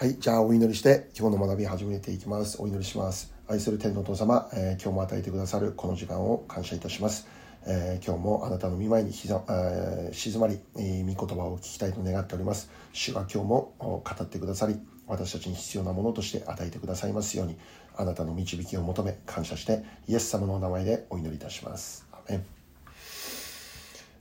[0.00, 2.62] はい、じゃあお祈りして今日の学び始めていきます。
[2.62, 3.34] お祈りします。
[3.48, 7.26] 愛する天のお父様、えー今日も与えてくださるこの時間を感謝いたします。
[7.66, 12.70] えー今日もあなたの御前にひざ、えー静まり、え御言葉を聞きたいと願っております。
[12.92, 14.78] 主が今日も語ってくださり、
[15.08, 17.56] 私たちに必要なものとして与えてくださいますように、
[17.96, 22.06] あなたの導きを求め感謝して、イエス様のお名前でお祈りいたします。
[22.12, 22.46] アメン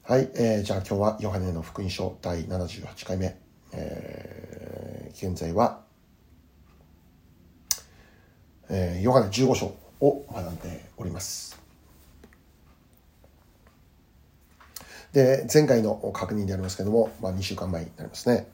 [0.01, 3.37] はい、えーじゃあ今日はヨハネの福音書第78回目、
[3.73, 4.66] え
[5.17, 5.81] 現在は、
[8.69, 11.59] えーヨハネ15章を学んでおります。
[15.13, 18.47] で、前回の確認でありますけども、まあ、2週間前になりますね。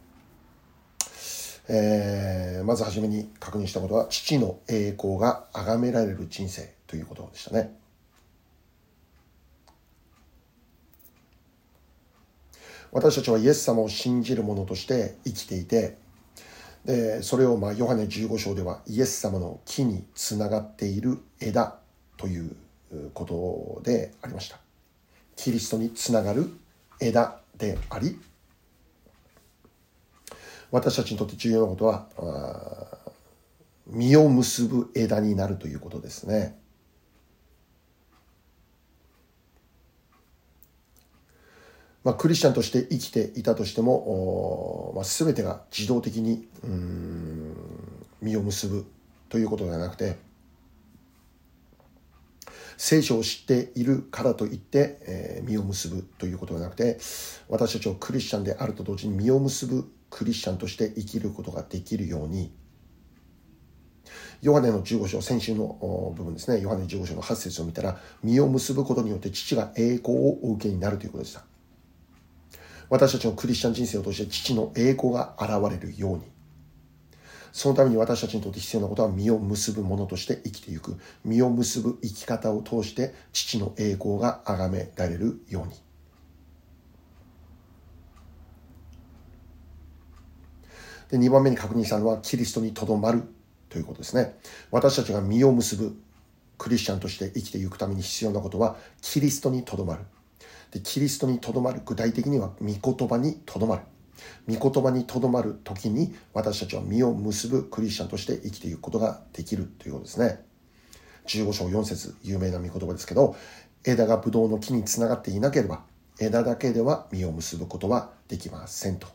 [1.67, 7.77] えーまずはじめに確認したことは、父の栄光が崇められる人生ということでしたね。
[12.93, 15.97] 私たちはイエス様を信じる者として生きていて、
[16.85, 21.79] でそれをまあヨハネ15章ではイエス様の木につながっている枝
[22.17, 22.55] という
[23.13, 24.59] ことでありました。
[25.35, 26.49] キリストにつながる
[26.99, 28.19] 枝であり、
[30.71, 32.07] 私たちにとって重要なことは、
[33.87, 36.57] 実を結ぶ枝になるということですね。
[42.03, 47.55] まあ、クリスチャンとして生きていたとしても、まあ、全てが自動的にうん
[48.21, 48.85] 実を結ぶ
[49.29, 50.17] ということではなくて
[52.77, 56.97] 聖書を知っているからといって、えー実を結ぶということではなくて
[57.49, 62.51] 私たちをクリスチャンであると同時に実を結ぶクリスチャンとして生きることができるように
[64.41, 71.45] ヨハネの15章、先週の部分ですね、ヨハネ15章の8節を見たら、実を結ぶことによって父が栄光をお受けになるということでした。
[72.93, 76.21] 私たちのクリスチャン人生を通して父の栄光が現れるように。
[77.51, 80.99] そのために私たちにとって必要なことは実を結ぶものとして生きていく。
[81.25, 85.73] 実を結ぶ生き方を通して父の栄光が崇められるように。
[91.09, 93.23] で2番目に確認したのはキリストにとどまる
[93.69, 94.37] ということですね。
[94.69, 95.97] 私たちが実を結ぶ
[96.59, 100.05] クリスチャンとして生きていくために必要なことはキリストにとどまる。
[100.73, 103.83] でキリストにとどまる具体的には御言葉にとどまる。
[104.47, 110.43] 御言葉にとどまる時に私たちは実を結ぶクリスチャンとして生きていくことができるということですね。
[111.27, 113.35] 15章4節有名な御言葉ですけど
[113.85, 115.83] 枝がブドウの木につながっていなければ
[116.19, 119.07] 枝だけでは実を結ぶことはできませんと。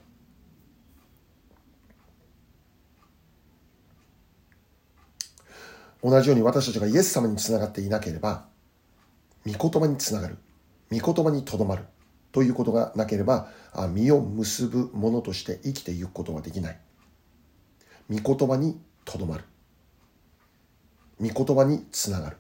[6.05, 8.47] 同じように私たちがイエス様につながっていなければ
[9.45, 10.39] 御言葉につながる。
[10.91, 11.85] 御言葉にとどまる。
[12.31, 16.81] ということがなければあ実を結ぶものとして生きていくことはできない。
[18.11, 19.45] 御言葉にとどまる。
[21.21, 22.37] 御言葉につながる。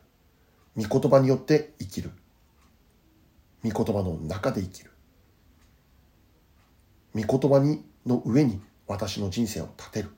[0.76, 2.10] 御言葉によって生きる。
[3.64, 4.91] 御言葉の中で生きる。
[7.14, 10.10] 御言葉にの上に私の人生を立てる。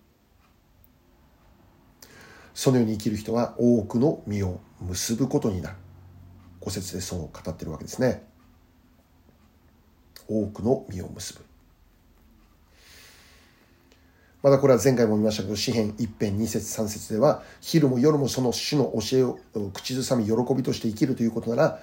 [2.55, 5.77] そのように生きる人は多くの実を結ぶことになる。
[6.61, 8.23] 五節でそう語ってるわけですね。
[10.29, 11.45] 多くの実を結ぶ。
[14.43, 19.39] まだこれは前回も見ましたけど詩編一編二節三節では昼も夜もその主の教えを
[19.75, 21.81] 口ずさみ喜びとして生きるということなら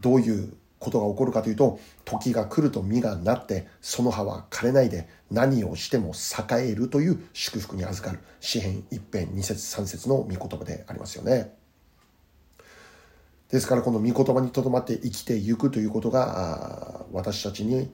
[0.00, 8.20] どういうことが起こるかというと時が来ると実がなってその葉は枯れないで何をしても栄えるという祝福に預かる。
[8.38, 11.57] 詩編一編二節三節の御言葉でありますよね。
[13.50, 17.90] ですからこの御言葉にとどまって生きていくということが私たちに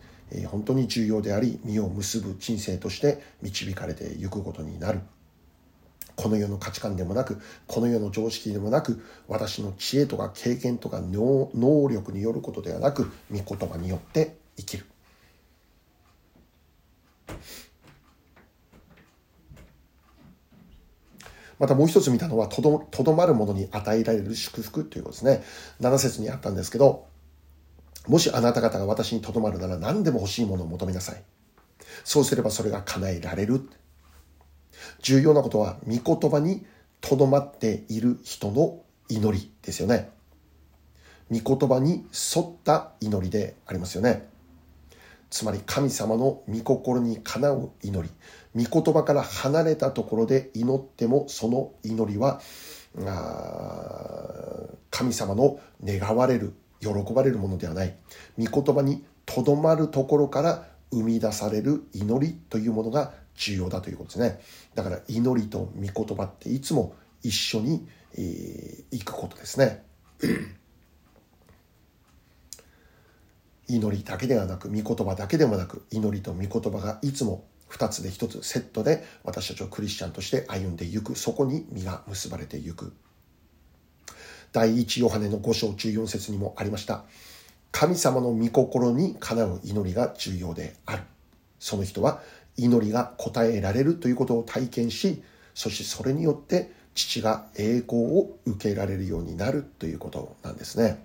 [0.46, 5.00] 本当に重要であり実を結ぶ人生として導かれていくことになる。
[6.16, 14.86] この世の価値観でもなくこの世の常識でもなく私の知恵とか経験とか能力によることではなく御言葉によって生きる。
[21.58, 25.42] またもう一つ見たのはとどとどまるものに与えられる祝福ということですね。
[25.80, 27.06] 7節にあったんですけど、
[28.08, 31.22] もしあなた方が私にとどまるなら何でも欲しいものを求めなさい。
[32.04, 33.68] そうすればそれが叶えられる。
[35.00, 36.66] 重要なことは、御言葉に
[37.00, 40.10] とどまっている人の祈りですよね。
[41.30, 44.28] 御言葉に沿った祈りでありますよね。
[45.30, 48.14] つまり神様の御心にかなう祈り
[48.56, 52.40] 御言葉から離れたところで祈ってもその祈りは
[54.90, 57.96] 神様の願われる喜ばれるものではない
[58.38, 64.40] 御言葉にとどまるところから生み出される祈りというものが重要だということですね。
[64.74, 69.82] だから祈りと御言葉っていつも一緒に、えー、行くことですね。
[73.66, 81.16] 祈りだけではなく、御言葉だけでもなく、祈りと御言葉がいつも二つで一つセットで私たちをクリスチャンとして歩んでいく。
[81.16, 82.92] そこに実が結ばれていく。
[84.52, 87.02] 第一ヨハネの5章14節にもありました。
[87.72, 91.02] 神様の御心にかなう祈りが重要である。
[91.58, 92.22] その人は
[92.56, 101.04] 祈りが答えられるということを体験し、そしてそれによって父が栄光を受けられるようになるということなんですね。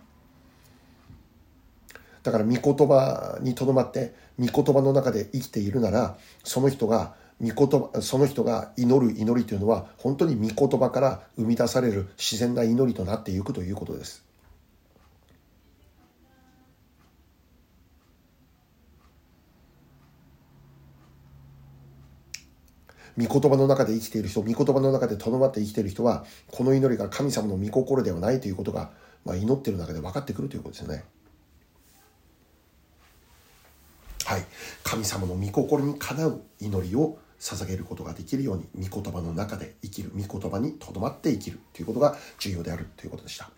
[2.21, 14.29] だから御言葉にとどまって御言葉の中で生きているならその人が御言葉その人が祈る祈りというのは本当に御言葉から生み出される自然な祈りとなっていくということです。
[23.17, 28.91] 御言葉の中で生きている人、御言葉の中でとどまって生きている人は、この祈りが神様の御心ではないということが、
[29.25, 31.03] まあ、祈っている中で分かってくるということですよね。
[34.29, 34.45] はい、
[34.83, 43.49] 神様の御心にかなう祈りを捧げることができるように御言葉の中で生きる御言葉にとどまって生きるということが重要であるということでした。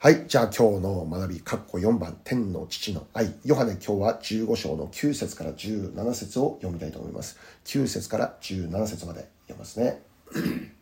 [0.00, 0.24] はい。
[0.26, 3.32] じゃあ今日の学び括弧4番天の父の愛。
[3.44, 7.38] ヨハネ今日は15章の9節から17節を読みたいと思います。
[7.66, 10.02] 9節から17節まで読みますね。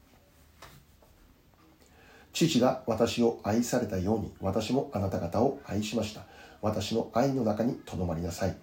[2.32, 6.22] 父が私を愛されたように私もあなた方を愛しました。
[6.62, 8.56] 私の愛の中にとどまりなさい。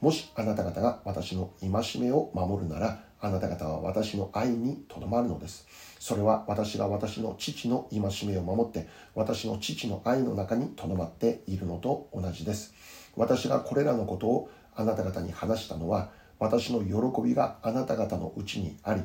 [0.00, 5.66] もしあなた方が私の戒めを守るなら、あなた方は私の愛にとどまるのです。
[5.98, 12.72] それは私が私の父の戒めを守って、私の父の愛の中にとどまっているのと同じです。
[13.14, 19.02] 私がこれらのことをあなた方に話したのは、私の喜びがあなた方のうちにあり、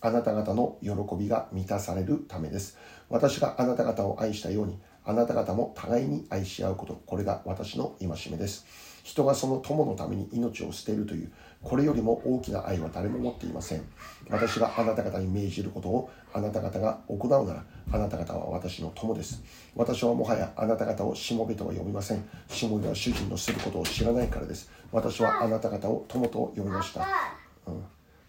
[0.00, 2.78] あなた方の喜びが満たされるためです。
[3.08, 8.87] 私があなた方を愛したように、あなた方も互いに愛し合うこと、これが私の戒めです。
[9.08, 11.32] 人がその友のために命を捨てるという
[11.62, 13.82] これよりも大きな愛は誰も持っていません。
[14.28, 19.42] 私があなた方に命じることをあなた方が行うならあなた方は私の友です。
[19.74, 22.28] 私はもはやあなた方をしもべとは呼びません。
[22.48, 24.70] しもべは主人のすることを知らないからです。
[24.92, 27.06] 私はあなた方を友と呼びました、
[27.66, 27.84] うん、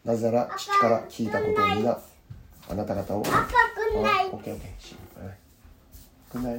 [0.05, 1.99] なぜなら父から聞いたことを皆
[2.69, 4.29] あなた方を赤くない。
[4.29, 4.57] OKOK
[6.31, 6.55] くな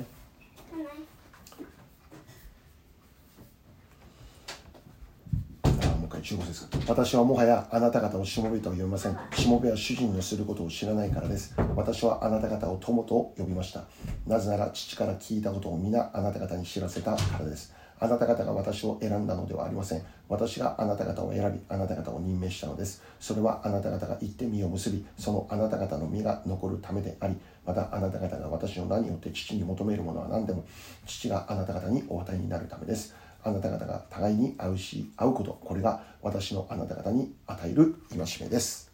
[6.21, 9.19] 15節私はもはやあなた方をしもべとは呼びません。
[9.33, 11.55] しもべは主人のすることを知らないからです。
[11.75, 13.85] 私はあなた方を友と呼びました。
[14.27, 17.75] なぜなら父から聞いたことを皆あなた方に知らせたからです。
[18.03, 20.03] あなた方が私を選んだのではありません。
[20.27, 23.03] 私があなた方を選び、あなた方を任命したのです。
[23.21, 30.65] それはあなた方が行って実を結び、そのあなた方の実が残るためであり、またあなた方が私の名によって父に求めるものは何でも、
[31.05, 33.15] 父があなた方にお与えになるためです。
[33.43, 38.91] あなた方が互いに会うし会うことこれが私のあなた方に与える戒めです。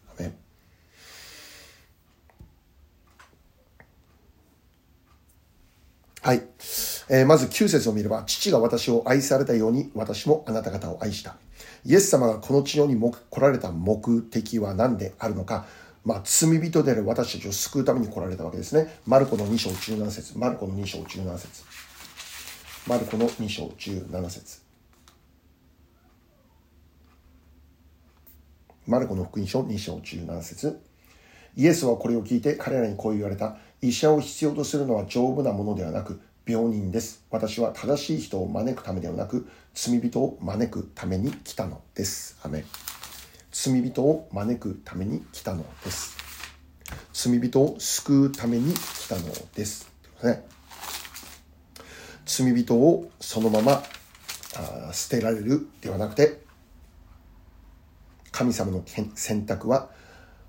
[6.27, 6.43] はい、
[7.09, 11.37] えー、まず9節を見れば父が私を愛されたように私もあなた方を愛した。
[11.85, 15.65] イエス様がこの地上に来られた目的は何であるのか。
[16.03, 18.99] まあ、罪人である私たちを救うために来られたわけですね。
[19.05, 20.37] マルコの2章17節。
[20.37, 21.63] マルコの2章17節。
[22.87, 24.61] マルコの2章17節
[28.85, 30.79] マルコの福音書2章17節
[31.57, 33.57] イエスはこれを聞いて彼らにこう言われた。
[33.81, 37.25] 医者を必要とするのは丈夫なものではなく、病人です。
[37.29, 42.39] 私は正しい人を招くためではなく、罪人を招くために来たのです。
[42.41, 42.63] アメ
[43.51, 46.15] 罪人を招くために来たのです。
[47.11, 49.23] 罪人を救うために来たの
[49.55, 49.91] です。
[50.23, 50.56] ね
[52.27, 53.81] 罪人をそのまま
[54.91, 56.41] 捨てられるではなくて
[58.31, 58.83] 神様の
[59.15, 59.89] 選択は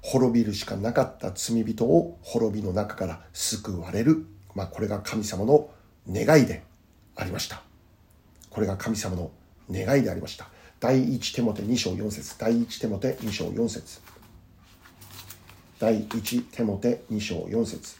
[0.02, 5.70] 滅びるしかなかった罪人を滅びの中から救われる、まあ、これが神様の
[6.10, 6.62] 願いで
[7.16, 7.62] ありました。
[8.50, 9.30] これが神様の
[9.70, 10.48] 願いでありました。
[10.80, 12.38] 第一手モて2章4節。
[12.38, 14.00] 第一手モて2章4節。
[15.78, 17.96] 第一手モて2章4節。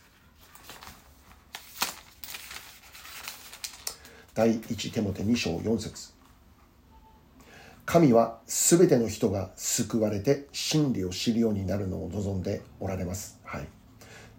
[4.38, 6.12] 第一手モて2章4節
[7.84, 13.40] 神はすべての人が救われて真理を知るようになるのを望んでおられます。
[13.42, 13.66] はい。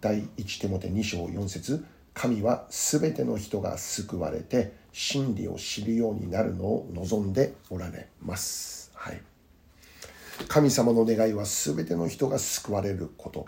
[0.00, 8.92] 第一手モて2章4節神はすべての人が救われて真理を知るようになるのを望んでおられます。
[8.94, 9.20] はい。
[10.48, 13.44] 神様の願いは全ての人が救われること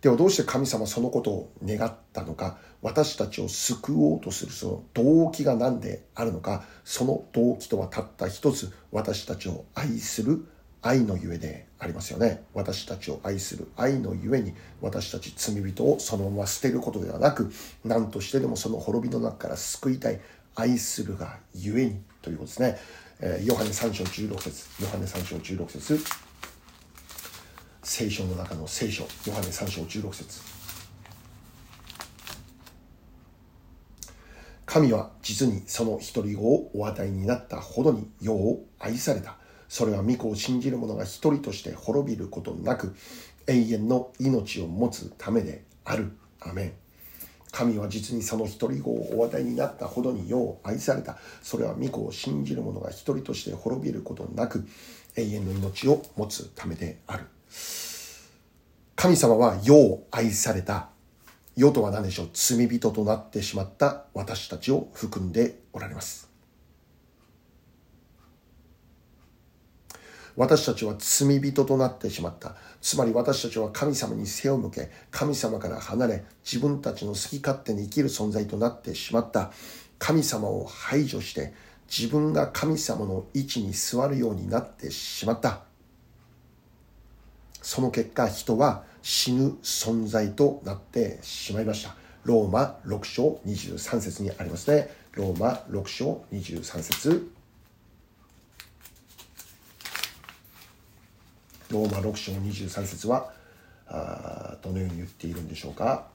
[0.00, 10.46] ではどうして神様そのことを願ったのか私たちを救おうとするその動機が何であるのかその動機とはたった一つ私たちを愛する
[10.80, 12.44] 愛のゆえでありますよね。
[12.54, 17.50] 私たちを愛する愛のゆえに私たち罪人をそのまま捨てることではなく
[17.84, 20.20] 何としてでもその滅びの中から救いたい
[20.54, 22.78] 愛するがゆえにということですね、
[23.20, 26.27] えー、ヨハネ3章16節ヨハネ3章16節。
[27.88, 30.42] 聖書の中の聖書ヨハネ3章16節
[34.66, 42.94] 神は実にその一人子をお与えになったほどに世を愛されたそれは御子を信じる者が一人として滅びることなく
[43.46, 46.12] 永遠の命を持つためである。
[46.40, 46.72] アメン。
[47.50, 51.16] 神は実にその一人子をお与えになったほどに世を愛された。
[51.42, 54.68] それは御子を信じる者が一人として滅びることなく
[55.16, 57.24] 永遠の命を持つためである。
[58.96, 60.88] 神様は世を愛された。
[61.56, 66.28] 世とは何でしょう罪人となってしまった私たちを含んでおられます。
[70.38, 72.54] 私たちは罪人となってしまった。
[72.80, 79.50] つまり私たちは神様に背を向け、神様から離れ、自分たちの好き勝手に生きる存在となってしまった。
[79.98, 81.52] 神様を排除して、
[81.90, 85.67] 自分が神様の位置に座るようになってしまった。
[87.62, 91.94] その結果、人は死ぬ存在となってしまいました。
[92.24, 94.90] ローマ6章23節にありますね。
[95.12, 97.32] ローマ6章23節
[101.70, 103.30] ローマ6章23節は
[103.86, 106.06] あどのように言っているんでしょうか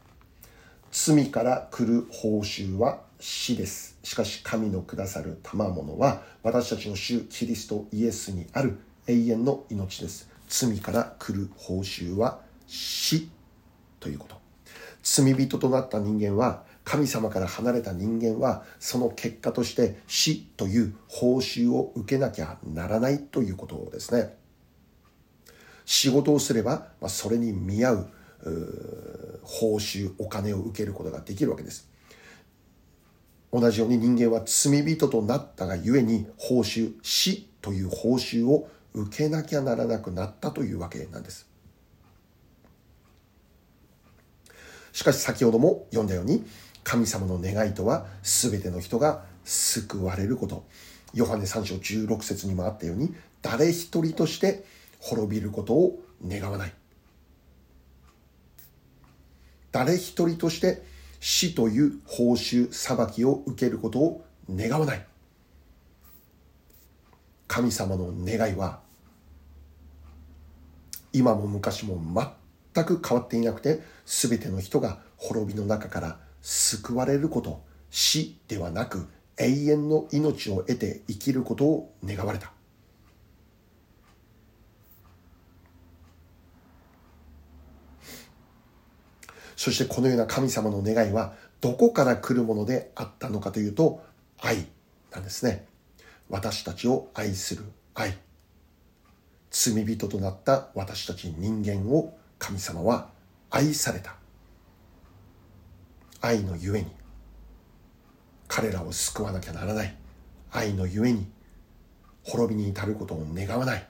[0.91, 3.97] 罪から来る報酬は死です。
[4.03, 10.32] しかし神のくださる賜物は私たちの主キリストイエスにある永遠の命です。
[10.55, 13.27] 罪から来る報酬は死
[13.99, 14.35] ということ。
[15.01, 24.37] 罪人となった人間は神様から離れた人間はその結果として死という報酬を受けなきゃならないということですね。
[25.85, 28.09] 仕事をすれば、まあ、それに見合う
[29.41, 31.89] 報酬お金を受けることができるわけです
[33.51, 41.47] 同じように人間は罪人となったがゆえに報酬死という報酬を受けなきゃならなくなったというわけなんです
[44.91, 46.45] しかし先ほども読んだように
[46.83, 50.65] 神様の願いとは全ての人が救われること
[51.13, 54.63] ヨハネ3章16節にもあったように誰一人として
[54.99, 56.73] 滅びることを願わない。
[59.71, 60.83] 誰一人として
[61.19, 65.05] 死という報酬、裁きを受けることを願わない。
[67.47, 68.79] 神様の願いは、
[71.13, 71.97] 今も昔も
[72.73, 82.51] 全く変わっていなくて、すべての人が滅びの中から救われること、死ではなく永遠の命を得て生きることを願われた。
[89.55, 94.03] そしてこのような神様の願いはどこから来るものであったのかというと
[94.41, 94.65] 愛
[95.11, 95.65] なんですね。
[96.29, 98.17] 私たちを愛する愛。
[99.53, 103.09] 罪人となった私たち人間を神様は
[103.51, 104.15] 愛された。
[106.21, 106.87] 愛のゆえに
[108.47, 109.95] 彼らを救わなきゃならない。
[110.51, 111.27] 愛のゆえに
[112.23, 113.87] 滅びに至ることを願わない。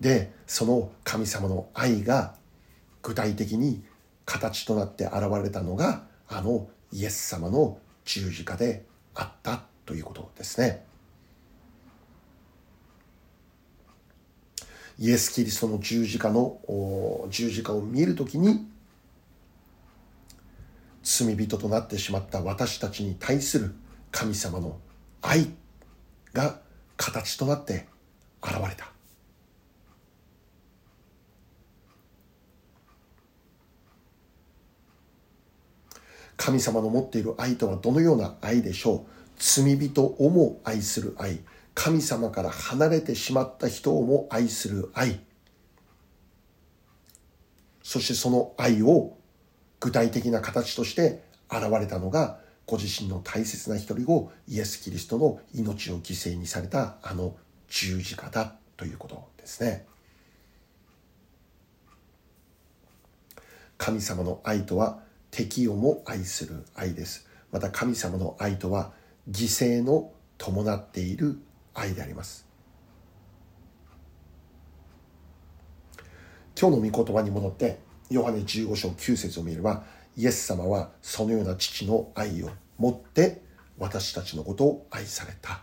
[0.00, 2.34] で、その神様の愛が
[3.02, 3.84] 具体的に
[4.24, 10.85] 形となって現れたのがあのイエス様の十字架であったということですね。
[14.98, 16.58] イエス・キリストの十字架の
[17.28, 18.66] 十字架を見るときに
[21.02, 23.74] 罪人となってしまった私たちに対する
[24.10, 24.78] 神様の
[25.22, 25.50] 愛
[26.32, 26.60] が
[26.96, 27.86] 形となって
[28.42, 28.90] 現れた。
[36.36, 39.10] 神様の持っている愛とはどのような愛でしょう？
[39.38, 41.40] 罪人をも愛する愛
[41.76, 45.20] 神様から離れてしまった人をも愛する愛
[47.82, 49.16] そしてその愛を
[49.78, 57.36] 具体的な形として現れたのがご自身の大切な一人子イエス・キリストの命を犠牲にされたあの
[57.68, 59.86] 十字架だということですね
[63.76, 67.28] 神様の愛とは敵をも愛する愛です。
[67.52, 68.92] また神様の愛とは
[69.30, 71.38] 犠牲の伴っている
[71.76, 72.46] 愛であります。
[76.58, 77.78] 今日の御言葉に戻って
[78.08, 79.84] ヨハネ15章9節を見れば
[80.16, 83.42] イエス様はそのような父の愛を持って
[83.78, 85.60] 私たちのことを愛された。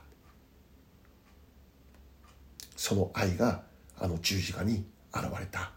[2.75, 3.63] その愛が
[3.97, 5.71] あの十字架に現れた。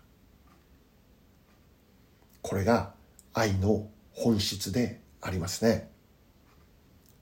[2.42, 2.92] これが
[3.32, 5.90] 愛の本質でありますね。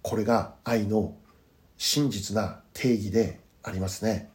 [0.03, 1.17] これが愛の
[1.77, 4.31] 真実な定義でありますね。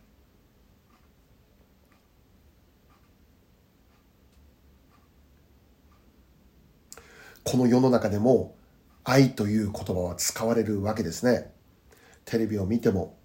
[7.44, 8.56] この世の中でも
[9.04, 11.52] 愛という言葉は使われるわけですね。
[12.26, 13.18] テレビを見ても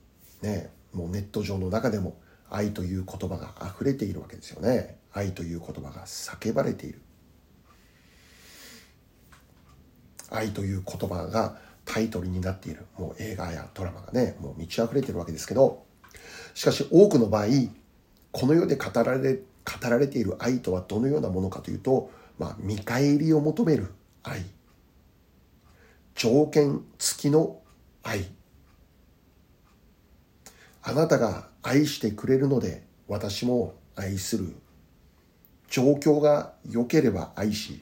[0.43, 4.99] ねもうネット上の中でも愛という言葉が溢れているわけですよね。
[5.13, 7.01] 愛という言葉が叫ばれている。
[10.31, 15.85] 愛という言葉がタイトルになっているもう映画やドラマがねもう満ち溢れてるわけですけど
[16.55, 17.47] しかし多くの場合
[18.33, 24.45] この世で語られ語られている愛とはどのようなものかというと、まあ、見返りを求める愛。
[26.15, 27.61] 条件付きの
[28.03, 28.27] 愛。
[30.83, 34.55] あなたが愛してくれるので私も愛する。
[35.71, 37.81] 状況が良ければ愛し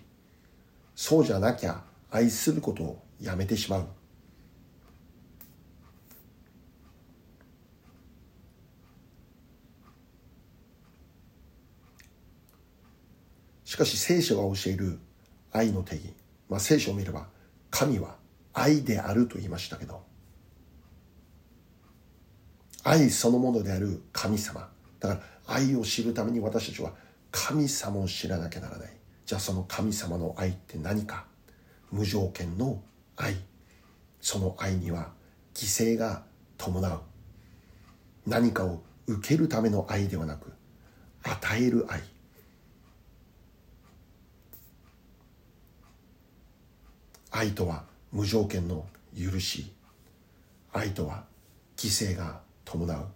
[0.95, 3.87] そうじゃなきゃ愛することをやめてしまう。
[13.65, 14.99] しかし聖書が教える
[15.53, 16.13] 愛の定義。
[16.51, 17.27] まあ、聖書を見れば
[17.71, 18.17] 神は
[18.53, 20.03] 愛であると言いましたけど。
[22.85, 24.69] 愛そのものである神様。
[24.99, 25.21] だから
[25.55, 26.93] 愛を知るために私たちは
[27.31, 28.91] 神様を知らなきゃならない。
[29.25, 31.25] じゃあその神様の愛って何か。
[31.93, 32.83] 無条件の
[33.17, 33.37] 愛。
[34.21, 35.11] その愛には
[35.55, 36.23] 犠牲が
[36.57, 37.01] 伴う。
[38.27, 40.53] 何かを受けるための愛ではなく
[41.23, 42.01] 与える愛。
[47.31, 48.85] 愛とは無条件の
[49.17, 49.73] 許し。
[50.73, 51.25] 愛とは
[51.77, 53.07] 犠牲が伴う。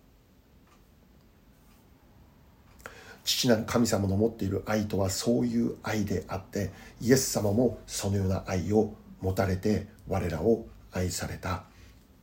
[3.24, 11.64] 父なる神様の持っている愛とはそういう愛であってイエス様もそのような愛を持たれて我らを愛された。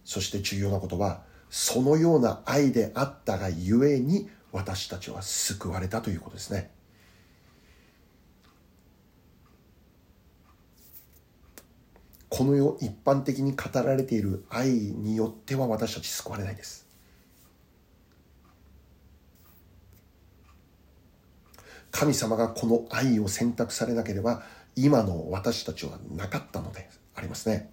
[0.03, 6.71] そして重要なことはそのような愛であったがゆえに私たちは救われたということですね。
[12.29, 16.87] この世一般的に語られている愛によっては私たち救われないです。
[21.91, 24.41] 神様がこの愛を選択されなければ
[24.75, 27.71] 今の私たちはなかったのでありますね。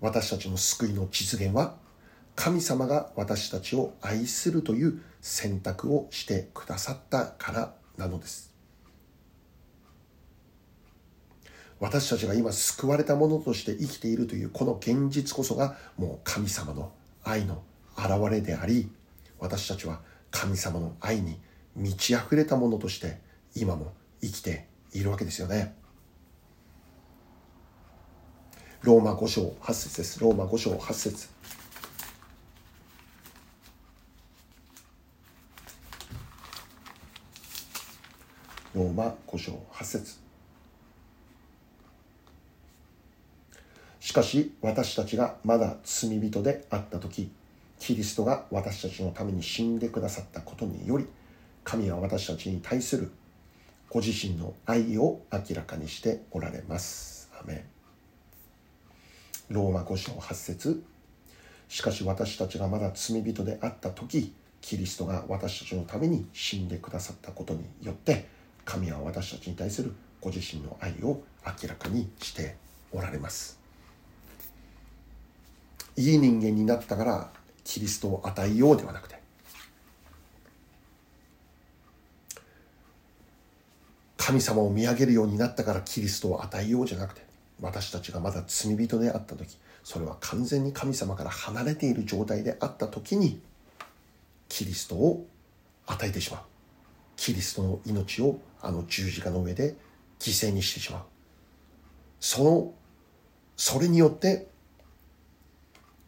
[0.00, 1.76] 私たちの救いの実現は
[2.34, 8.52] 神様が私たちを愛するという選択をしてくださったからなのです。
[11.78, 16.92] 私たちが今救われたものとして生きているというこの現実こそがもう神様の
[17.24, 17.62] 愛の
[17.96, 18.88] 表れであり
[19.40, 21.40] 私たちは神様の愛に
[21.76, 23.18] 満ち溢れたものとして
[23.54, 25.74] 今も生きているわけですよね。
[28.82, 30.20] ローマ5章8節です。
[30.20, 31.28] ローマ5章8節
[38.74, 40.16] ローマ5章8節
[44.00, 47.30] しかし私たちがまだ罪人であった時
[47.78, 51.06] キリストが私たちのために死んでくださったことにより
[51.64, 53.10] 神は私たちに対する
[53.88, 57.30] ご自身の愛を明らかにしておられます。
[57.40, 57.64] アメ
[59.50, 60.82] ローマ5章8節
[61.68, 68.28] しかし私たちがまだ罪人であった時キリストが私たちのために死んでくださったことによって
[68.64, 72.56] 神は私たちに対するご自身の愛を明らかにして
[72.92, 73.58] おられます。
[75.96, 77.30] いい人間になったから
[77.64, 79.21] キリストを与えようではなくて
[84.24, 87.26] 神様を見上げるようになったからキリストを与えようじゃなくて
[87.60, 93.40] 私たちがまだ罪人であった時それは完全に神様から離れている状態であった時に
[94.48, 95.26] キリストを
[95.86, 96.40] 与えてしまう。
[97.16, 99.74] キリストの命をあの十字架の上で
[100.20, 101.02] 犠牲にしてしまう。
[102.20, 102.74] その
[103.56, 104.46] それによって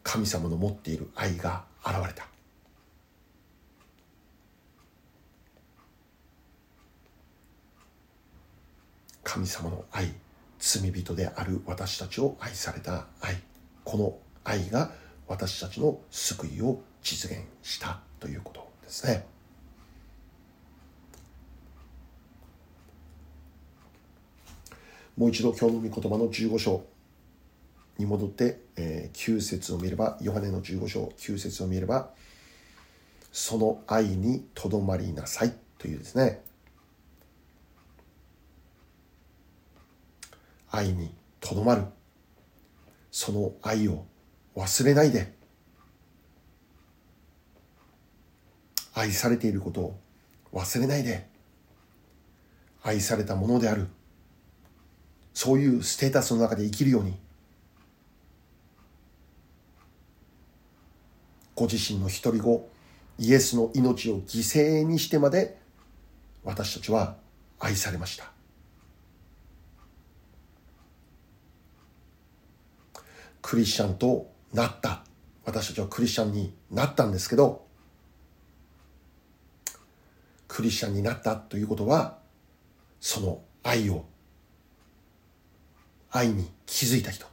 [0.03, 2.25] 神様の持っている愛が現れた。
[9.25, 10.13] 神様の愛
[10.59, 13.35] 罪人である私たちを愛された愛
[13.83, 14.91] この愛が
[15.27, 19.25] 私たちの救いを実現したということですね。
[25.17, 26.83] もう一度今日の御言葉の15章
[27.97, 32.09] に戻って、えー、9節を見ればヨハネの15章9節を見れば
[33.31, 36.41] その愛にとどまりなさいというですね
[40.75, 41.85] 愛にとどまる。
[43.09, 44.05] その愛を
[44.55, 45.33] 忘れないで。
[48.93, 49.99] 愛されていることを
[50.53, 51.29] 忘れないで。
[52.83, 53.87] 愛されたものである。
[55.33, 57.17] そういうステータスの中で生きるように。
[61.55, 62.69] ご自身の独り子
[63.17, 65.57] イエスの命を犠牲にしてまで
[66.43, 67.15] 私たちは
[67.59, 68.34] 愛されました。
[73.47, 75.03] クリスチャンとなった。
[75.43, 77.63] 私たちはクリスチャンになったんですけど
[80.47, 82.17] クリスチャンになったということは
[82.99, 84.05] その愛を
[86.09, 87.27] 愛に気づいた人。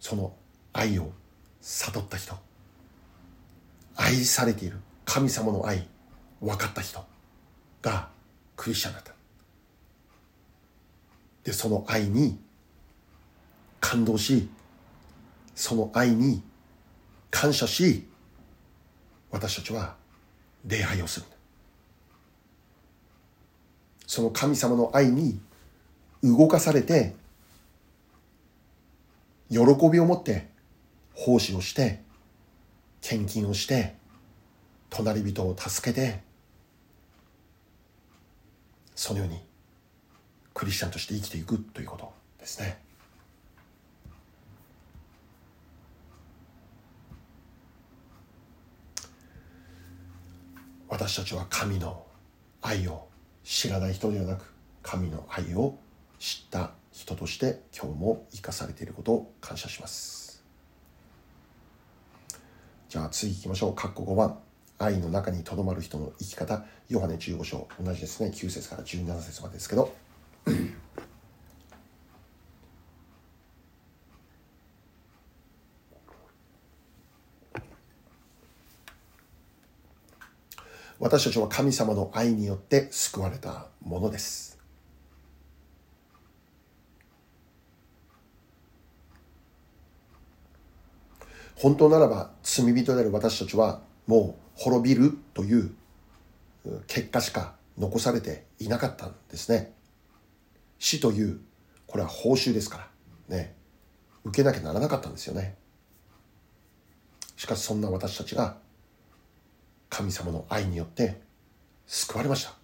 [0.00, 0.34] その
[0.72, 1.12] 愛を
[1.60, 2.34] 悟った人。
[3.94, 4.78] 愛されている。
[5.04, 5.86] 神様の愛
[6.40, 7.04] 分かった人。
[7.80, 8.08] が
[8.56, 9.12] クリスチャンだった。
[11.44, 12.40] でその愛に
[13.80, 14.48] 感動し
[15.54, 16.42] その愛に
[17.30, 18.06] 感謝し
[19.30, 19.96] 私たちは
[20.66, 21.26] 礼拝をする
[24.06, 25.40] その神様の愛に
[26.22, 27.14] 動かされて
[29.50, 29.58] 喜
[29.90, 30.48] びを持って
[31.14, 32.00] 奉仕をして
[33.00, 33.94] 献金をして
[34.90, 36.20] 隣人を助けて
[38.94, 39.38] そのように
[40.54, 42.87] クリスチャンとして生きていくということですね。
[50.88, 52.06] 私たちは神の
[52.62, 53.08] 愛を
[53.44, 55.78] 知らない人ではなく神の愛を
[56.18, 60.42] 知った人として今日も生かされていることを感謝します。
[62.88, 63.74] じゃあ次行きましょう。
[63.74, 64.38] 括弧5番。
[64.78, 66.64] 愛の中にとどまる人の生き方。
[66.88, 67.68] ヨハネ15章。
[67.78, 68.30] 同じですね。
[68.30, 69.94] 9節から17節までですけど。
[81.00, 84.58] 私たちは神様の愛によって救われたものです。
[91.54, 95.74] 本当ならば罪人である私たちはもう滅びるという
[96.86, 99.72] 結果しか残されていなかったんですね。
[100.78, 101.40] 死という
[101.86, 102.88] これは報酬ですか
[103.28, 103.54] らね
[104.24, 105.56] 受けなきゃならなかったんですよね。
[107.36, 108.56] しかしそんな私たちが
[109.88, 111.20] 神様の愛によって
[111.86, 112.58] 救われました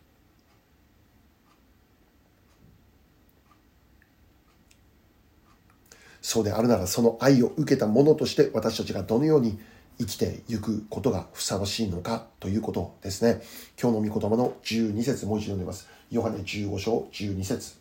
[6.24, 9.58] そうであるならその愛を受けた者として私たちがどのように
[9.98, 13.42] 生きていくことがふさわしいのかということですね。
[13.80, 15.88] 今日の御言葉の12節もう一度読みます。
[16.10, 17.74] ヨハネ15章12節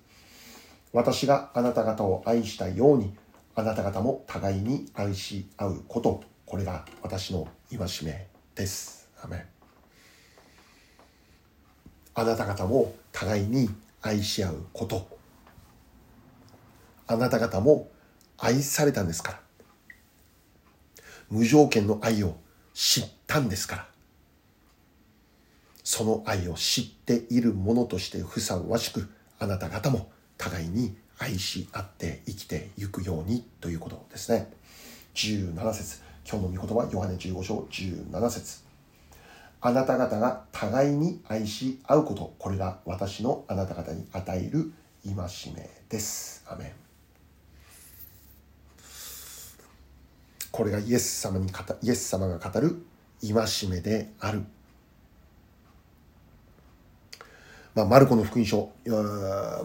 [0.92, 3.14] 私があなた方を愛したように
[3.56, 6.22] あなた方も互いに愛し合うこと。
[6.46, 9.03] これが私の戒めです。
[9.24, 9.46] アメ。
[12.14, 13.70] あなた方も互いに
[14.02, 15.08] 愛し合うこと。
[17.08, 17.90] あなた方も
[18.38, 19.40] 愛されたんですから。
[21.30, 22.36] 無条件の愛を
[22.74, 23.88] 知ったんですから。
[25.84, 29.10] その愛を知っているものとしてふさわしく
[29.40, 34.52] あなた方も互いに愛し合って生きていくようにということですね。
[35.16, 36.02] 17節。
[36.30, 38.73] 今日の御言葉ヨハネ15章17節。
[39.66, 44.74] あなた方が互いに愛し合うこと、これが私のあなた方に与える
[45.06, 45.16] 戒
[45.56, 46.44] めです。
[46.50, 46.72] アメン。
[50.52, 51.50] これがイエス様に
[51.82, 52.86] イエス様が語る
[53.22, 54.44] 戒めである。
[57.74, 58.70] まあ、マルコの福音書、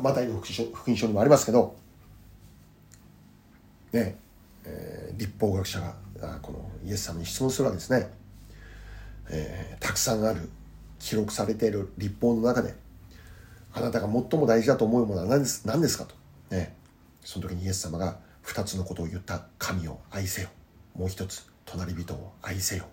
[0.01, 1.75] マタイの福音書福音書にもありますけど、
[3.93, 4.17] ね、
[4.65, 8.17] えー、立法学者がこのイエス様に質問するわけですね。
[9.31, 10.49] えー、たくさんある
[10.99, 12.75] 記録されている立法の中で
[13.73, 16.15] あなたが最も大事だと思うものは何です何ですかと、
[16.51, 16.75] ね、
[17.25, 20.49] その時にイエス様が2つのことを言った神を愛せよ。
[20.97, 22.87] もう一つ隣人を愛せよ。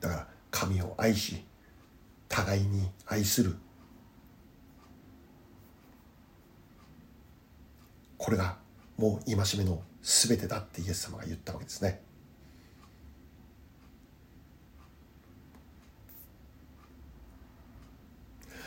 [0.00, 1.44] だから神を愛し
[2.28, 3.56] 互いに愛する。
[8.16, 8.56] これが
[8.96, 12.00] もう戒めの全てだってイエス様が言ったわけですね。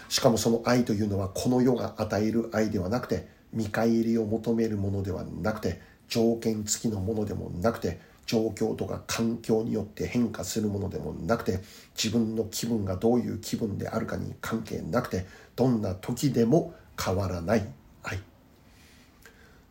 [0.10, 11.60] しかもその愛というのはこの世が与える愛ではなくて見返りを求めるものではなくて条件付きのものでもなくて状況とか環境によって変化するものでもなくて
[11.96, 15.26] 自分の気分がどういう気分であるかに関係なくて
[15.56, 17.66] どんな時でも変わらない
[18.04, 18.20] 愛。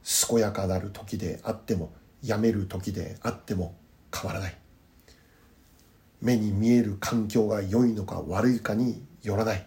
[0.08, 1.92] 健やかなる時であっても
[2.22, 3.74] やめる時であっても
[4.14, 4.56] 変わらない。
[6.22, 9.66] 目に見える環境が良いのか悪いかによらない。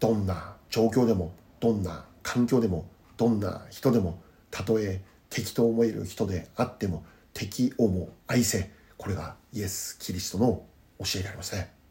[0.00, 7.04] どんな状況でもどんな環境でもどんな人でもたとえ敵と思える人であっても
[7.34, 8.70] 敵をも愛せ。
[8.96, 10.64] これがイエス・キリストの
[10.98, 11.81] 教えでありますね。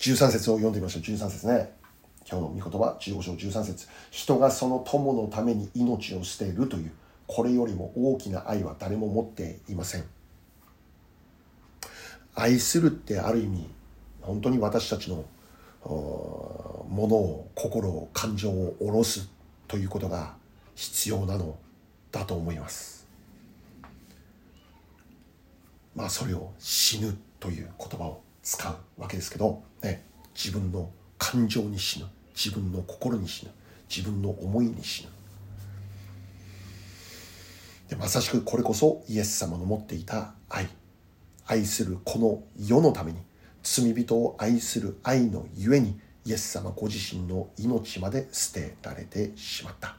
[0.00, 1.02] 13節を読んでみましょう。
[1.02, 1.74] 13節ね。
[2.26, 3.86] 今日の御言葉15章13節。
[4.10, 6.92] 人がその友のために命を捨てるという
[7.26, 10.04] これよりも大きな愛は誰も持っていません。
[12.34, 13.68] 愛するってある意味
[14.22, 15.26] 本当に私たちの
[15.84, 19.28] ものを心を感情を下ろす
[19.68, 20.34] ということが
[20.76, 21.58] 必要なの
[22.10, 23.06] だと思います。
[25.94, 30.02] まあそれを死ぬという言葉を使うわけですけど、ね、
[30.34, 33.52] 自分の感情に死ぬ自分の心に死ぬ
[33.88, 35.08] 自分の思いに死ぬ
[37.88, 40.68] でまさしくこれこそイエス様の持っていた愛。
[41.46, 43.18] 愛するこの世のために
[43.62, 49.96] 罪人を愛する愛のゆえにイエス様ご自身の命まで捨てられてしまった。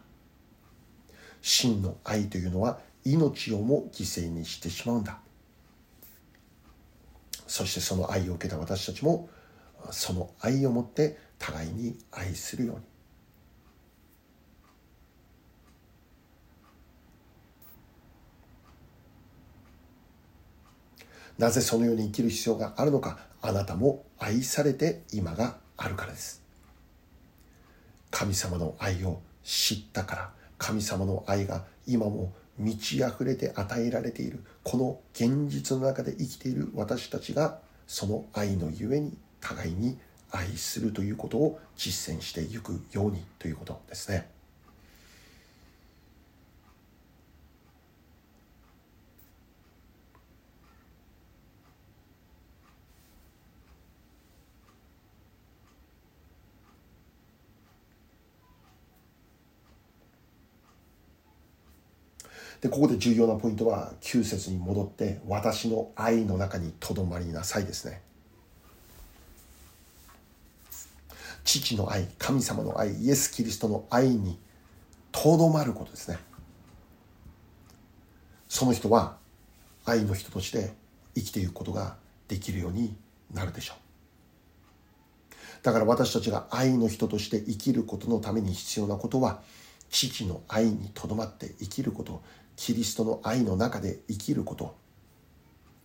[1.41, 5.19] 真の愛というのは命をも犠牲にしてしまうんだ。
[7.51, 9.27] そしてその愛を受けた私たちも
[9.91, 12.81] その愛をもって互いに愛するように。
[21.37, 26.41] なぜそのように生きる必要があるのかあなたも愛されて今があるからです。
[28.11, 39.97] 神様の愛を知ったから神様の愛が今も満ち溢れて与えられているこの現実の中で生きている私たちがその愛のゆえに互いに
[40.31, 44.29] 愛するということを実践していくようにということですね。
[62.61, 68.01] で、ここで重要なポイントは9節に戻って私の愛の中にとどまりなさいですね。
[71.43, 74.39] 父の愛、神様の愛、イエス・キリストの愛に
[75.11, 76.19] とどまることですね。
[78.47, 79.17] その人は
[79.85, 80.73] 愛の人として
[81.15, 81.95] 生きていくことが
[82.27, 82.95] できるように
[83.33, 83.77] なるでしょう。
[85.63, 89.41] だから私たちが愛の人として生きることのために必要なことは
[89.89, 92.21] 父の愛にとどまって生きること
[92.63, 94.75] キリストの愛の中で生きること。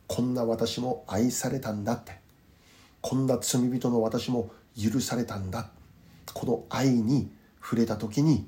[0.08, 2.18] こんな私も愛されたんだって。
[3.00, 5.70] こんな罪人の私も許されたんだ。
[6.34, 7.30] この愛に
[7.62, 8.46] 触れた時に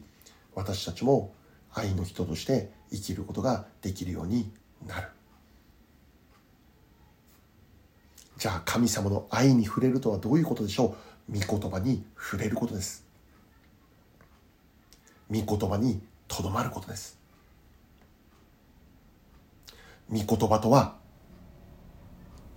[0.54, 1.32] 私たちも
[1.72, 4.52] 愛の人として生きることができるように
[4.86, 5.08] なる。
[8.36, 10.94] じゃあ神様の愛に触れるとはどういうことでしょ
[11.30, 11.32] う？
[11.32, 13.06] 御言葉に触れることです。
[15.30, 17.17] 御言葉にとどまることです。
[20.10, 20.96] 御言葉とは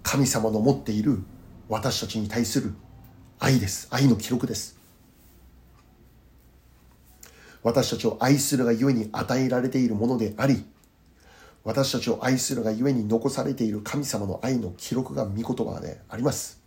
[0.03, 1.19] 神様の持っている
[1.69, 2.73] 私たちに対する
[3.39, 3.87] 愛です。
[3.91, 4.77] 愛の記録です。
[7.63, 10.65] 私たちを愛するがゆえに与えられているものであり
[11.63, 16.60] 私たちを愛するがゆえに残されている神様の愛の記録が御言葉であります。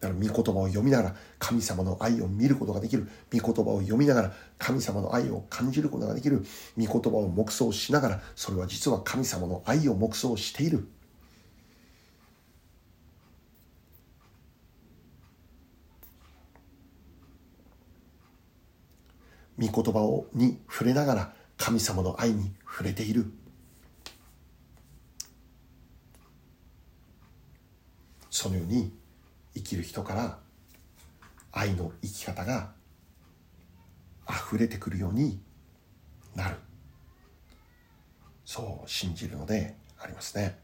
[0.00, 3.08] だから御言葉を読みながら神様の愛を見ることができる。
[3.32, 6.44] 御言葉を読みながら神様の愛を感じることができる。
[6.78, 10.86] 御言葉を黙想しながらそれは実は神様の愛を黙想している。
[19.58, 23.32] 御言葉をに触れながら神様の愛に触れている。
[28.30, 28.92] そのように
[29.54, 30.38] 生きる人から
[31.52, 32.72] 愛の生き方が
[34.28, 35.40] 溢れてくるように
[36.34, 36.56] なる
[38.44, 40.58] そう信じるのでありますね。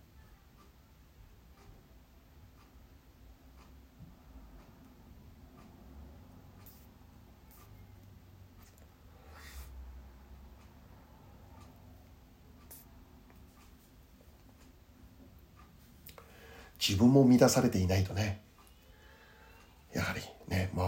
[16.86, 18.43] 自分も満たされていないとね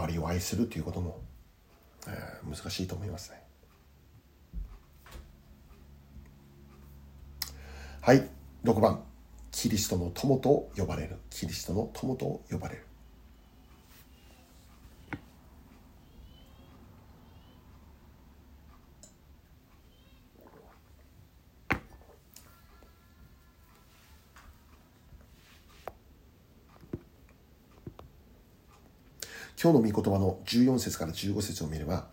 [0.06, 1.20] 周りを愛するということも、
[2.06, 3.42] えー、難しいと思いますね。
[8.00, 8.28] はい
[8.64, 9.02] 6番。
[9.50, 11.16] キリストの友と呼ばれる。
[11.30, 12.84] キリストの友と呼ばれる。
[29.66, 32.06] 今日の御言葉の14節から15節を見れば、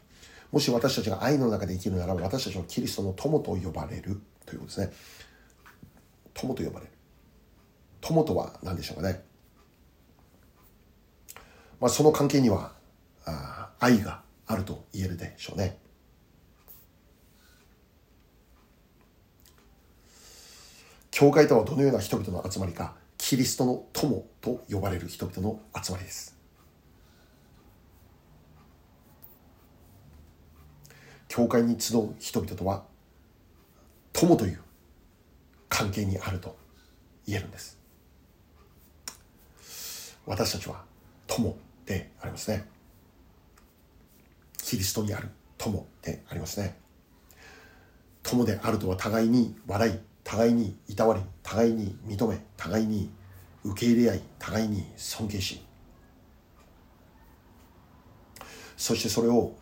[0.52, 4.92] もし私たちが愛の中で生きるなら、私たちはキリストの友と呼ばれるということですね。
[6.34, 6.92] 友と呼ばれる。
[8.02, 9.24] 友とは何でしょうかね。
[11.80, 12.72] まあ、その関係には
[13.24, 15.78] あ愛があると言えるでしょうね。
[21.12, 26.33] 教会とはどのような人々の集まりか、キリストの友と呼ばれる人々の集まりです。
[31.36, 32.84] 教会に集う人々とは
[34.14, 34.60] 友という
[35.68, 36.56] 関係にあると
[37.26, 37.80] 言えるんです。
[40.28, 40.84] 私たちは
[41.26, 42.68] 友でありますね。
[44.62, 46.78] キリストにある友でありますね。
[48.22, 53.10] 友であるとは互いに笑い互いにいたわり互いに認め互いに
[53.64, 55.66] 受け入れ合い互いに尊敬し
[58.78, 59.56] そしてそれを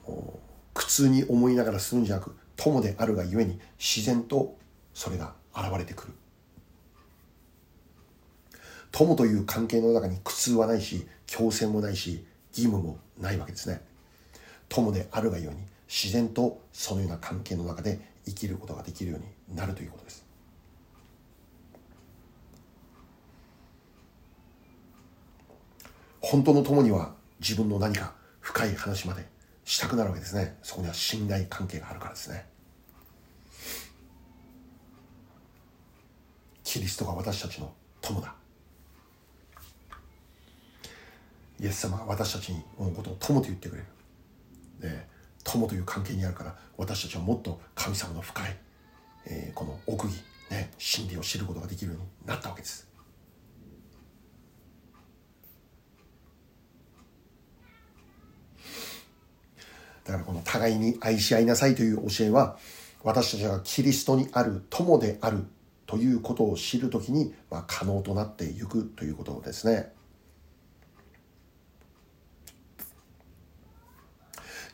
[0.73, 4.55] 苦痛に思いながらするんじゃなく友であるがゆえに自然と
[4.93, 6.13] それが現れてくる。
[8.91, 13.81] 友という関係の中に苦痛はないし強制もないし義務もないわけですね。
[14.69, 15.57] 友であるがゆえに
[15.87, 19.19] 自然とそのような関係の中で生きることができるよう
[19.51, 20.25] になるということです。
[26.21, 29.25] 本当の友には自分の何か深い話まで
[29.71, 30.57] したくなるわけですね。
[30.63, 32.45] そこには信頼関係があるからですね。
[36.61, 38.35] キリストが私たちの友だ。
[41.57, 43.87] イエス様は私たちにのことを友と言ってくれる。
[44.81, 45.07] で
[45.45, 48.57] 友という関係にあるから私たちはもっと神様の深い、
[49.25, 52.90] えー、この奥義、ね、真理を知ることができるようになったわけです。
[60.11, 62.57] だからこの互いに愛し合いなさいという教えは、
[63.03, 65.45] 私たちがキリストにある友である
[65.87, 69.91] ということを知るときに、まあ、可能となっていくということですね。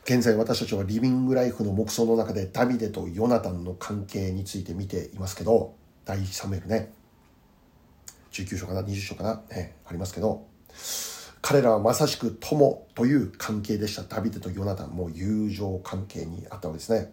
[0.04, 5.74] 現在私たちはリビングライフの目想の中でダビデとヨナタンの関係について見ていますけど、
[6.04, 6.92] 第1サムエルね、
[8.32, 10.46] 19章かな、20章かな、ね、ありますけど、
[11.40, 14.02] 彼らはまさしく友という関係でした。
[14.02, 17.12] ダビデとヨナタンも友情関係にあったわけですね。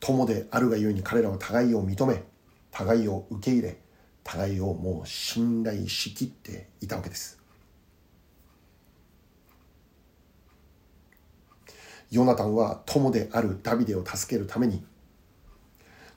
[0.00, 2.24] 友であるがゆえに彼らは互いを認め、
[2.70, 3.78] 互いを受け入れ、
[4.22, 7.38] 互いをもう信頼しきっていたわけです。
[12.10, 14.84] ヨナタンは友であるダビデを助けるために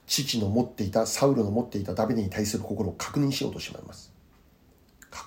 [0.06, 4.17] 父の持っていたサウルの持っていたダビデに対する心を確認しようとしまいます。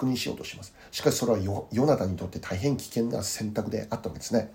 [0.02, 0.74] 確認しようとします。
[0.90, 4.52] しかしそれはヨナタにとって大変危険な選択であったわけですね。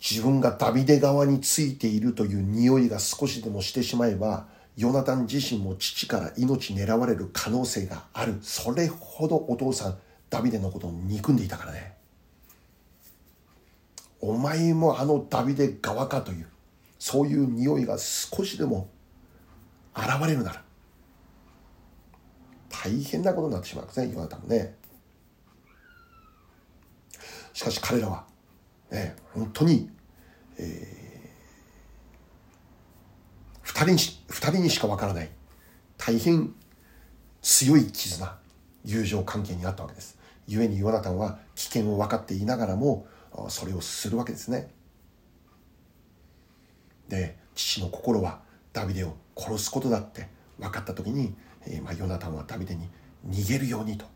[0.00, 8.38] 自分がダビデ側についているという匂いが少しでもしてしまえば、ヨナタン自身も父から命狙われる可能性がある。
[8.40, 9.98] それほどお父さん、
[10.30, 11.94] ダビデのことを憎んでいたからね。
[14.20, 16.46] お前もあのダビデ側かという、
[16.98, 18.88] そういう匂いが少しでも
[19.94, 20.63] 現れるなら、
[22.82, 24.74] 大変なことになってしまうんですね、ヨナタンね。
[27.52, 28.24] しかし彼らは、
[28.90, 29.90] ね、本当に、
[30.58, 35.30] えー、二人にし、二人にしかわからない、
[35.96, 36.52] 大変
[37.40, 38.38] 強い絆、
[38.84, 40.18] 友情関係にあったわけです。
[40.48, 43.06] 故にヨナタンは危険を分かっていながらも、
[43.48, 44.70] それをするわけですね。
[47.08, 48.40] で、父の心は
[48.72, 51.34] ダビデを殺すことだって分かった時に、
[51.66, 52.88] えー、まあ、ヨナタンはダビデに
[53.28, 54.06] 逃げるようにと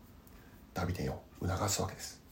[0.74, 2.22] ダビデを促すわけです。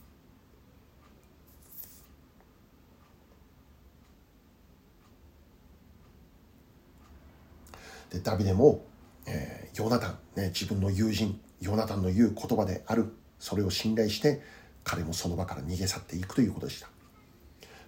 [8.11, 8.85] でダビデも、
[9.25, 13.13] えー、ヨナタン、ね、自分の友人ヨナタンの言う言葉である。
[13.39, 14.41] それを信頼して
[14.83, 16.87] 彼もその場から逃げ去っていくということでした、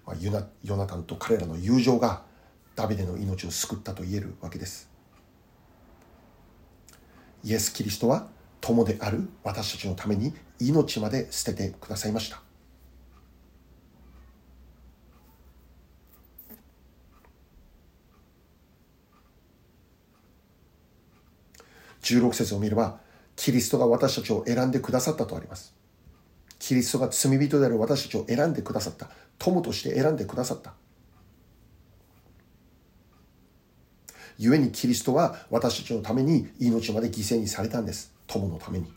[0.06, 2.24] まあ、ヨナヨナタンと彼らの友情が
[2.76, 4.89] ダビデの命を救ったと言えるわけです。
[7.44, 8.28] イエス・キリストは
[8.62, 12.42] 友である私たちのために命まで捨ててくださいました。
[22.02, 23.00] 16節を見れば
[23.36, 25.74] キリストが私たちを選んでくださったとあります。
[26.58, 29.10] キリストが罪人である私たちを選んでくださった。
[29.38, 30.74] 友として選んでくださった。
[34.40, 38.14] 故にキリストは私たちのために命まで犠牲にされたんです。
[38.26, 38.92] 友のために。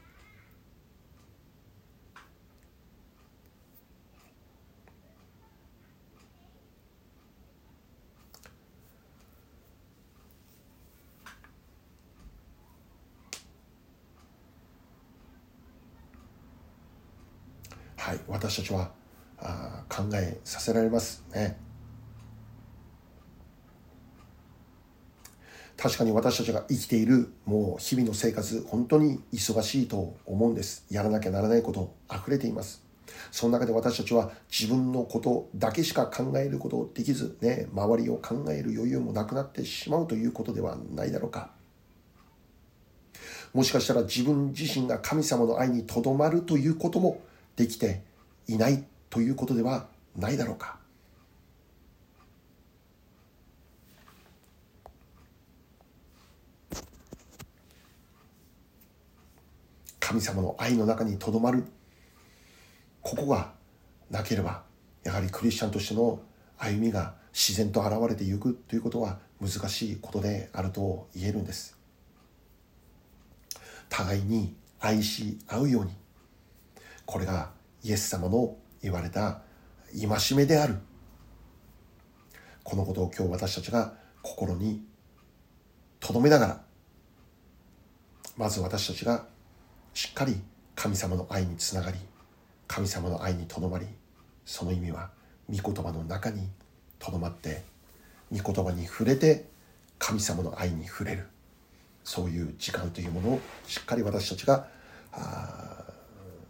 [17.96, 18.90] はい私たちは
[19.38, 21.71] あ考えさせられますね。
[25.76, 30.84] 確かに私たちが生きているもう日々の生活本当に忙しいと思うんです。
[30.90, 32.82] やらなきゃならないこと溢れています。
[33.30, 41.50] その中で私たちは自分のことだけしか考えることできずね周りを考える余裕もなくなってしまうということではないだろうか。
[43.52, 47.20] もしかしたら自分自身が神様の愛にとどまるということも
[47.56, 48.02] できて
[48.48, 50.81] いないということではないだろうか。
[60.12, 61.64] 神様の愛の中にとどまる。
[63.00, 63.54] ここが
[64.10, 64.62] なければ
[65.04, 66.20] やはりクリスチャンとしての
[66.58, 71.78] 歩みが自然と現れていくということは難しいことであると言えるんです。
[73.88, 75.92] 互いに愛し合うように。
[77.06, 77.50] これが
[77.82, 79.40] イエス様の言われた
[79.98, 80.76] 戒めである。
[82.62, 84.84] このことを今日私たちが心に
[86.00, 86.60] 留めながら
[88.36, 89.31] まず私たちが
[89.94, 90.40] しっかり
[90.74, 91.98] 神様の愛につながり
[92.66, 93.86] 神様の愛にとどまり
[94.44, 95.10] その意味は
[95.50, 96.48] 御言葉の中に
[96.98, 97.62] とどまって
[98.32, 99.46] 御言葉に触れて
[99.98, 101.26] 神様の愛に触れる。
[102.04, 104.66] そういう時間というものをしっかり私たちが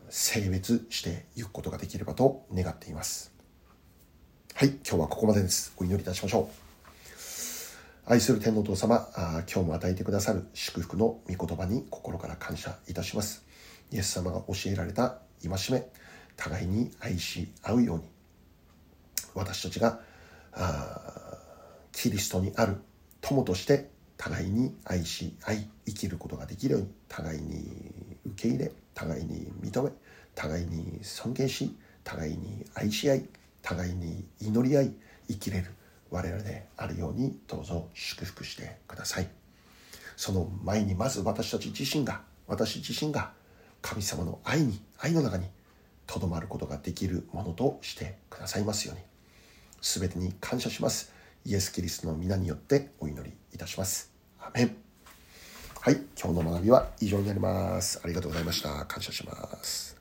[0.09, 3.32] 性別していくことができればと願っています。
[4.55, 5.72] はい今日はここまでです。
[5.76, 6.61] お祈りいたしましょう。
[8.05, 13.46] 愛する天皇父様、今日も与えてくださる祝福の御言葉に心から感謝いたします。
[13.92, 15.86] イエス様が教えられた戒め、
[16.36, 18.05] 互いに愛し合うように、
[19.36, 20.00] 私たちが
[20.53, 21.00] あ
[21.92, 22.78] キリストにある
[23.20, 29.90] 友として互いに愛し合い生きることができるように互いに受け入れ互いに認め
[30.34, 33.28] 互いに尊敬し互いに愛し合い
[33.62, 34.92] 互いに祈り合い
[35.28, 35.66] 生きれる
[36.12, 39.28] 我々であるようにどうぞ祝福してください。
[40.16, 43.32] その前にまず私たち自身が私自身が
[43.80, 45.46] 神様の愛に愛の中に
[46.06, 49.02] とどまることができるものとしてくださいますように。
[49.80, 51.12] 全てに感謝します。
[51.44, 54.12] イエス・キリストの皆によってお祈りいたします。
[54.38, 54.76] アメン。
[55.80, 58.00] はい今日の学びは以上になります。
[58.04, 58.84] ありがとうございました。
[58.84, 59.32] 感謝しま
[59.64, 59.91] す。